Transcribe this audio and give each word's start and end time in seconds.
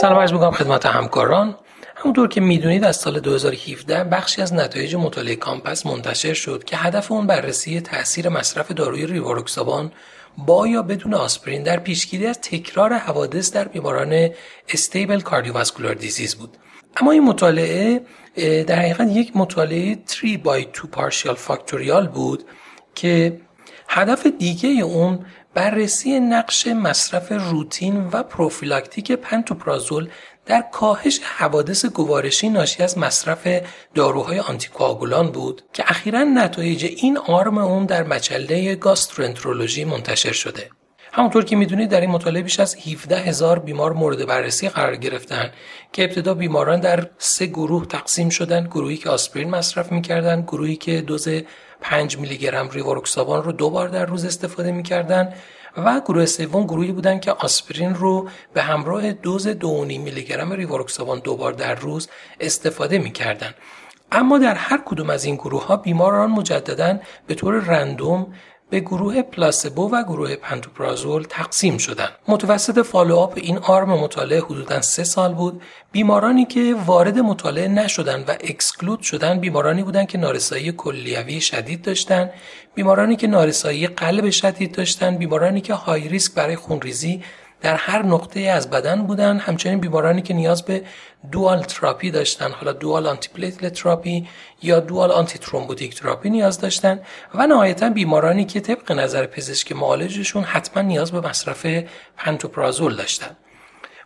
سلام 0.00 0.18
عرض 0.18 0.32
می‌کنم 0.32 0.50
خدمت 0.50 0.86
همکاران. 0.86 1.56
همونطور 1.96 2.28
که 2.28 2.40
می‌دونید 2.40 2.84
از 2.84 2.96
سال 2.96 3.20
2017 3.20 4.04
بخشی 4.04 4.42
از 4.42 4.54
نتایج 4.54 4.94
مطالعه 4.94 5.36
کامپس 5.36 5.86
منتشر 5.86 6.34
شد 6.34 6.64
که 6.64 6.76
هدف 6.76 7.12
اون 7.12 7.26
بررسی 7.26 7.80
تاثیر 7.80 8.28
مصرف 8.28 8.72
داروی 8.72 9.06
ریواروکسابان 9.06 9.92
با 10.38 10.68
یا 10.68 10.82
بدون 10.82 11.14
آسپرین 11.14 11.62
در 11.62 11.76
پیشگیری 11.76 12.26
از 12.26 12.40
تکرار 12.40 12.92
حوادث 12.92 13.52
در 13.52 13.68
بیماران 13.68 14.30
استیبل 14.68 15.20
کاردیوواسکولار 15.20 15.94
دیزیز 15.94 16.34
بود. 16.34 16.56
اما 16.96 17.10
این 17.10 17.24
مطالعه 17.24 18.00
در 18.66 18.78
حقیقت 18.78 19.08
یک 19.10 19.32
مطالعه 19.34 19.98
3 20.06 20.40
by 20.44 20.46
2 20.46 20.88
partial 20.92 21.36
factorial 21.48 22.08
بود 22.08 22.44
که 22.94 23.40
هدف 23.88 24.26
دیگه 24.26 24.68
اون 24.68 25.26
بررسی 25.54 26.20
نقش 26.20 26.66
مصرف 26.66 27.32
روتین 27.32 28.06
و 28.12 28.22
پروفیلاکتیک 28.22 29.12
پنتوپرازول 29.12 30.08
در 30.46 30.64
کاهش 30.72 31.20
حوادث 31.24 31.84
گوارشی 31.84 32.48
ناشی 32.48 32.82
از 32.82 32.98
مصرف 32.98 33.62
داروهای 33.94 34.40
آنتیکواگولان 34.40 35.30
بود 35.32 35.62
که 35.72 35.84
اخیرا 35.86 36.24
نتایج 36.24 36.84
این 36.84 37.18
آرم 37.18 37.58
اون 37.58 37.86
در 37.86 38.02
مجله 38.02 38.74
گاسترونترولوژی 38.74 39.84
منتشر 39.84 40.32
شده. 40.32 40.70
همونطور 41.12 41.44
که 41.44 41.56
می‌دونید 41.56 41.90
در 41.90 42.00
این 42.00 42.10
مطالعه 42.10 42.42
بیش 42.42 42.60
از 42.60 42.76
17 42.76 43.16
هزار 43.16 43.58
بیمار 43.58 43.92
مورد 43.92 44.26
بررسی 44.26 44.68
قرار 44.68 44.96
گرفتن 44.96 45.50
که 45.92 46.04
ابتدا 46.04 46.34
بیماران 46.34 46.80
در 46.80 47.06
سه 47.18 47.46
گروه 47.46 47.86
تقسیم 47.86 48.28
شدن 48.28 48.64
گروهی 48.64 48.96
که 48.96 49.10
آسپرین 49.10 49.50
مصرف 49.50 49.92
می‌کردن 49.92 50.42
گروهی 50.42 50.76
که 50.76 51.00
دوز 51.00 51.28
5 51.80 52.18
میلی 52.18 52.38
گرم 52.38 52.70
ریواروکسابان 52.70 53.42
رو 53.42 53.52
دو 53.52 53.70
بار 53.70 53.88
در 53.88 54.06
روز 54.06 54.24
استفاده 54.24 54.72
می‌کردن 54.72 55.34
و 55.76 56.00
گروه 56.00 56.26
سوم 56.26 56.64
گروهی 56.64 56.92
بودن 56.92 57.20
که 57.20 57.32
آسپرین 57.32 57.94
رو 57.94 58.28
به 58.54 58.62
همراه 58.62 59.12
دوز 59.12 59.48
2.5 59.48 59.64
میلی 59.98 60.24
گرم 60.24 60.52
ریواروکسابان 60.52 61.18
دو 61.18 61.36
بار 61.36 61.52
در 61.52 61.74
روز 61.74 62.08
استفاده 62.40 62.98
می‌کردن. 62.98 63.54
اما 64.12 64.38
در 64.38 64.54
هر 64.54 64.82
کدوم 64.86 65.10
از 65.10 65.24
این 65.24 65.34
گروه 65.34 65.66
ها 65.66 65.76
بیماران 65.76 66.30
مجددا 66.30 66.98
به 67.26 67.34
طور 67.34 67.54
random 67.54 68.34
به 68.70 68.80
گروه 68.80 69.22
placebo 69.22 69.90
و 69.90 70.02
گروه 70.02 70.36
پنتوپرازول 70.36 71.22
تقسیم 71.22 71.78
شدند. 71.78 72.12
متوسط 72.28 72.86
follow-up 72.86 73.32
این 73.36 73.58
arm 73.58 73.88
مطالعه 73.88 74.40
حدودا 74.40 74.80
سه 74.80 75.04
سال 75.04 75.34
بود. 75.34 75.62
بیمارانی 75.92 76.44
که 76.44 76.76
وارد 76.86 77.18
مطالعه 77.18 77.68
نشدند 77.68 78.28
و 78.28 78.32
exclude 78.32 79.00
شدن 79.00 79.38
بیمارانی 79.38 79.82
بودند 79.82 80.08
که 80.08 80.18
نارسایی 80.18 80.72
کلیوی 80.72 81.40
شدید 81.40 81.82
داشتند، 81.82 82.30
بیمارانی 82.74 83.16
که 83.16 83.26
نارسایی 83.26 83.86
قلب 83.86 84.30
شدید 84.30 84.72
داشتند، 84.72 85.18
بیمارانی 85.18 85.60
که 85.60 85.74
high 85.74 86.08
risk 86.08 86.34
برای 86.34 86.56
خونریزی 86.56 87.22
در 87.60 87.74
هر 87.74 88.02
نقطه 88.02 88.40
از 88.40 88.70
بدن 88.70 89.02
بودن 89.02 89.38
همچنین 89.38 89.80
بیمارانی 89.80 90.22
که 90.22 90.34
نیاز 90.34 90.62
به 90.62 90.82
dual 91.32 91.62
therapy 91.62 92.10
داشتن 92.10 92.50
حالا 92.52 92.72
dual 92.72 93.06
anti 93.06 93.50
therapy 93.70 94.28
یا 94.62 94.80
dual 94.80 95.10
antithrombotic 95.10 95.94
therapy 95.94 96.30
نیاز 96.30 96.60
داشتن 96.60 97.00
و 97.34 97.46
نهایتا 97.46 97.90
بیمارانی 97.90 98.44
که 98.44 98.60
طبق 98.60 98.92
نظر 98.92 99.26
پزشک 99.26 99.72
معالجشون 99.72 100.44
حتما 100.44 100.82
نیاز 100.82 101.12
به 101.12 101.28
مصرف 101.28 101.66
پنتوپرازول 102.16 102.96
داشتن. 102.96 103.36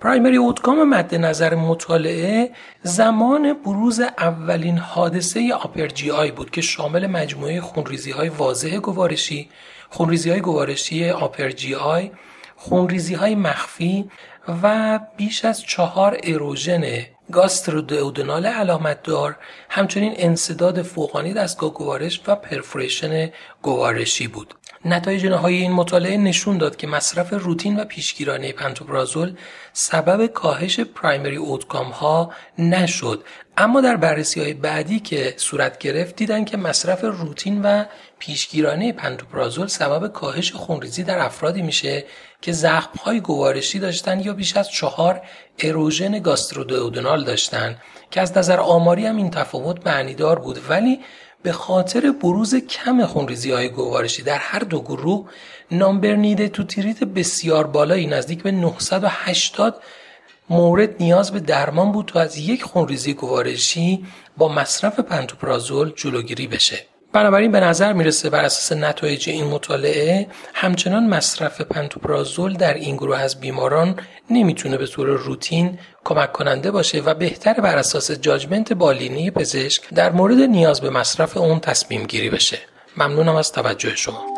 primary 0.00 0.36
outcome 0.36 0.88
مد 0.88 1.14
نظر 1.14 1.54
مطالعه 1.54 2.50
زمان 2.82 3.52
بروز 3.52 4.00
اولین 4.00 4.78
حادثه 4.78 5.54
upper 5.54 5.86
GI 5.86 6.30
بود 6.30 6.50
که 6.50 6.60
شامل 6.60 7.06
مجموعه 7.06 7.60
خونریزی 7.60 8.10
های 8.10 8.28
واضح 8.28 8.76
گوارشی 8.76 9.48
خونریزی 9.90 10.30
های 10.30 10.40
گوارشی 10.40 11.10
آپر 11.10 11.50
جی 11.50 11.74
آی 11.74 12.10
خونریزی 12.56 13.14
های 13.14 13.34
مخفی 13.34 14.10
و 14.62 14.98
بیش 15.16 15.44
از 15.44 15.62
چهار 15.62 16.18
اروژن 16.22 16.84
گاسترودئودنال 17.32 18.46
علامت 18.46 19.02
دار 19.02 19.36
همچنین 19.68 20.14
انصداد 20.16 20.82
فوقانی 20.82 21.32
دستگاه 21.32 21.74
گوارش 21.74 22.20
و 22.26 22.34
پرفوریشن 22.34 23.30
گوارشی 23.62 24.28
بود. 24.28 24.54
نتایج 24.86 25.26
نهایی 25.26 25.62
این 25.62 25.72
مطالعه 25.72 26.16
نشون 26.16 26.58
داد 26.58 26.76
که 26.76 26.86
مصرف 26.86 27.32
روتین 27.32 27.80
و 27.80 27.84
پیشگیرانه 27.84 28.52
پنتوپرازول 28.52 29.36
سبب 29.72 30.26
کاهش 30.26 30.80
پرایمری 30.80 31.36
اوتکام 31.36 31.86
ها 31.86 32.32
نشد. 32.58 33.24
اما 33.56 33.80
در 33.80 33.96
بررسی 33.96 34.40
های 34.40 34.54
بعدی 34.54 35.00
که 35.00 35.34
صورت 35.36 35.78
گرفت 35.78 36.16
دیدن 36.16 36.44
که 36.44 36.56
مصرف 36.56 37.04
روتین 37.04 37.62
و 37.62 37.84
پیشگیرانه 38.18 38.92
پنتوپرازول 38.92 39.66
سبب 39.66 40.12
کاهش 40.12 40.52
خونریزی 40.52 41.02
در 41.02 41.18
افرادی 41.18 41.62
میشه 41.62 42.04
که 42.40 42.52
زخم 42.52 42.98
های 42.98 43.20
گوارشی 43.20 43.78
داشتن 43.78 44.20
یا 44.20 44.32
بیش 44.32 44.56
از 44.56 44.70
چهار 44.70 45.22
اروژن 45.58 46.18
گاسترودئودنال 46.18 47.24
داشتن 47.24 47.76
که 48.10 48.20
از 48.20 48.38
نظر 48.38 48.60
آماری 48.60 49.06
هم 49.06 49.16
این 49.16 49.30
تفاوت 49.30 49.86
معنیدار 49.86 50.38
بود. 50.38 50.58
ولی 50.68 51.00
به 51.46 51.52
خاطر 51.52 52.12
بروز 52.12 52.54
کم 52.54 53.06
خونریزی 53.06 53.50
های 53.50 53.68
گوارشی 53.68 54.22
در 54.22 54.38
هر 54.38 54.58
دو 54.58 54.80
گروه 54.80 55.28
نامبر 55.70 56.14
نیده 56.14 56.48
تو 56.48 56.64
تریت 56.64 57.04
بسیار 57.04 57.66
بالایی 57.66 58.06
نزدیک 58.06 58.42
به 58.42 58.50
980 58.50 59.82
مورد 60.50 61.02
نیاز 61.02 61.32
به 61.32 61.40
درمان 61.40 61.92
بود 61.92 62.06
تا 62.06 62.20
از 62.20 62.36
یک 62.36 62.62
خونریزی 62.62 63.14
گوارشی 63.14 64.06
با 64.36 64.48
مصرف 64.48 65.00
پنتوپرازول 65.00 65.92
جلوگیری 65.96 66.46
بشه. 66.46 66.95
بنابراین 67.16 67.52
به 67.52 67.60
نظر 67.60 67.92
می‌رسه 67.92 68.30
بر 68.30 68.44
اساس 68.44 68.72
نتایج 68.72 69.28
این 69.28 69.44
مطالعه 69.44 70.26
همچنان 70.54 71.06
مصرف 71.06 71.60
پنتوپرازول 71.60 72.52
در 72.56 72.74
این 72.74 72.96
گروه 72.96 73.18
از 73.18 73.40
بیماران 73.40 74.00
نمی‌تونه 74.30 74.76
به 74.76 74.86
طور 74.86 75.06
روتین 75.06 75.78
کمک 76.04 76.32
کننده 76.32 76.70
باشه 76.70 77.00
و 77.00 77.14
بهتر 77.14 77.54
بر 77.54 77.76
اساس 77.78 78.10
جاجمنت 78.10 78.72
بالینی 78.72 79.30
پزشک 79.30 79.82
در 79.94 80.12
مورد 80.12 80.38
نیاز 80.40 80.80
به 80.80 80.90
مصرف 80.90 81.36
اون 81.36 81.60
تصمیم 81.60 82.04
گیری 82.04 82.30
بشه. 82.30 82.58
ممنونم 82.96 83.34
از 83.34 83.52
توجه 83.52 83.96
شما. 83.96 84.35